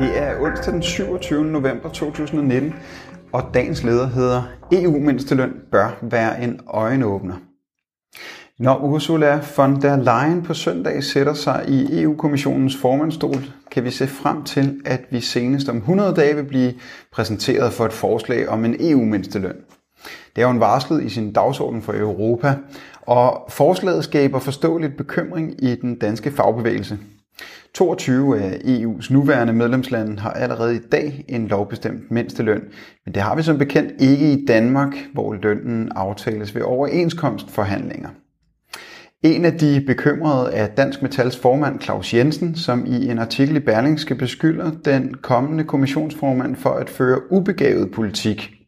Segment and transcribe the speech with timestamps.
[0.00, 1.44] Det er onsdag den 27.
[1.44, 2.74] november 2019,
[3.32, 4.42] og dagens leder hedder
[4.72, 7.34] EU-mindsteløn bør være en øjenåbner.
[8.58, 14.06] Når Ursula von der Leyen på søndag sætter sig i EU-kommissionens formandstol, kan vi se
[14.06, 16.74] frem til, at vi senest om 100 dage vil blive
[17.12, 19.56] præsenteret for et forslag om en EU-mindsteløn.
[20.36, 22.54] Det er hun varslet i sin dagsorden for Europa,
[23.02, 26.98] og forslaget skaber forståeligt bekymring i den danske fagbevægelse.
[27.74, 32.62] 22 af EU's nuværende medlemslande har allerede i dag en lovbestemt mindsteløn,
[33.06, 38.08] men det har vi som bekendt ikke i Danmark, hvor lønnen aftales ved overenskomstforhandlinger.
[39.22, 43.60] En af de bekymrede er Dansk Metals formand Claus Jensen, som i en artikel i
[43.60, 48.59] Berlingske beskylder den kommende kommissionsformand for at føre ubegavet politik.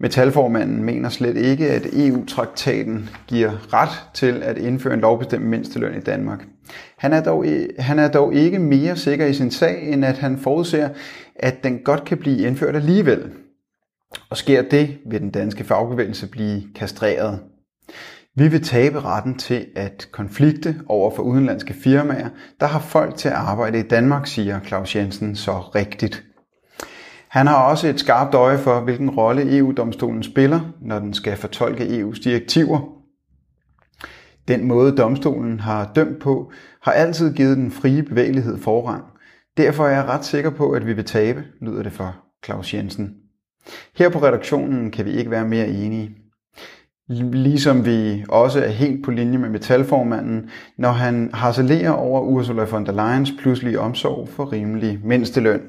[0.00, 6.00] Metalformanden mener slet ikke, at EU-traktaten giver ret til at indføre en lovbestemt mindsteløn i
[6.00, 6.46] Danmark.
[6.98, 7.44] Han er, dog,
[7.78, 10.88] han er dog ikke mere sikker i sin sag, end at han forudser,
[11.36, 13.30] at den godt kan blive indført alligevel.
[14.30, 17.40] Og sker det, vil den danske fagbevægelse blive kastreret.
[18.34, 22.28] Vi vil tabe retten til at konflikte over for udenlandske firmaer,
[22.60, 26.24] der har folk til at arbejde i Danmark, siger Claus Jensen så rigtigt.
[27.36, 31.84] Han har også et skarpt øje for, hvilken rolle EU-domstolen spiller, når den skal fortolke
[31.84, 32.80] EU's direktiver.
[34.48, 39.04] Den måde domstolen har dømt på, har altid givet den frie bevægelighed forrang.
[39.56, 43.14] Derfor er jeg ret sikker på, at vi vil tabe, lyder det for Claus Jensen.
[43.96, 46.10] Her på redaktionen kan vi ikke være mere enige.
[47.32, 52.86] Ligesom vi også er helt på linje med metalformanden, når han harcelerer over Ursula von
[52.86, 55.60] der Leyens pludselige omsorg for rimelig mindsteløn.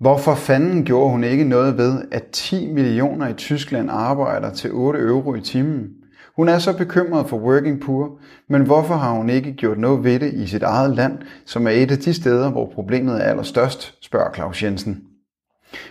[0.00, 5.00] Hvorfor fanden gjorde hun ikke noget ved, at 10 millioner i Tyskland arbejder til 8
[5.00, 5.88] euro i timen?
[6.36, 10.20] Hun er så bekymret for working poor, men hvorfor har hun ikke gjort noget ved
[10.20, 14.04] det i sit eget land, som er et af de steder, hvor problemet er allerstørst,
[14.04, 15.02] spørger Claus Jensen.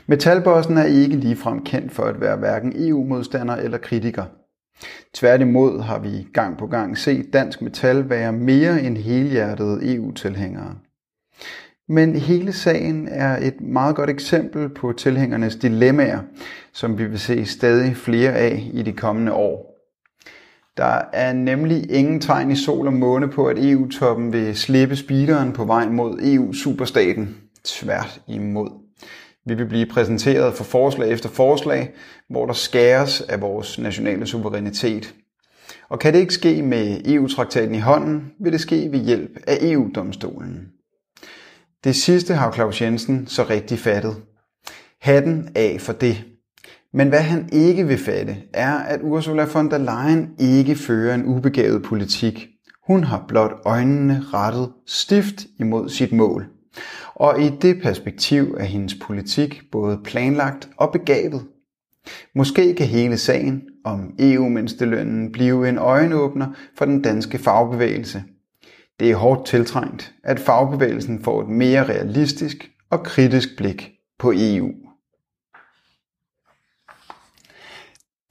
[0.07, 4.25] Metalbossen er ikke ligefrem kendt for at være hverken EU-modstander eller kritiker.
[5.13, 10.75] Tværtimod har vi gang på gang set dansk metal være mere end helhjertede EU-tilhængere.
[11.89, 16.19] Men hele sagen er et meget godt eksempel på tilhængernes dilemmaer,
[16.73, 19.73] som vi vil se stadig flere af i de kommende år.
[20.77, 25.53] Der er nemlig ingen tegn i sol og måne på, at EU-toppen vil slippe speederen
[25.53, 27.37] på vej mod EU-superstaten.
[27.63, 28.69] Tvært imod.
[29.45, 31.93] Vi vil blive præsenteret for forslag efter forslag,
[32.29, 35.15] hvor der skæres af vores nationale suverænitet.
[35.89, 39.57] Og kan det ikke ske med EU-traktaten i hånden, vil det ske ved hjælp af
[39.61, 40.76] EU-domstolen.
[41.83, 44.15] Det sidste har Claus Jensen så rigtig fattet.
[45.01, 46.23] Hatten af for det.
[46.93, 51.25] Men hvad han ikke vil fatte, er, at Ursula von der Leyen ikke fører en
[51.25, 52.47] ubegavet politik.
[52.87, 56.47] Hun har blot øjnene rettet stift imod sit mål.
[57.15, 61.45] Og i det perspektiv er hendes politik både planlagt og begavet.
[62.35, 68.23] Måske kan hele sagen om EU-mindstelønnen blive en øjenåbner for den danske fagbevægelse–
[68.99, 74.71] det er hårdt tiltrængt, at fagbevægelsen får et mere realistisk og kritisk blik på EU.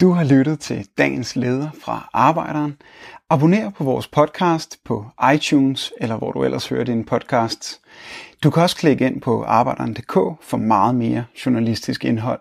[0.00, 2.76] Du har lyttet til dagens leder fra Arbejderen.
[3.30, 7.80] Abonner på vores podcast på iTunes eller hvor du ellers hører din podcast.
[8.42, 12.40] Du kan også klikke ind på arbejderen.dk for meget mere journalistisk indhold.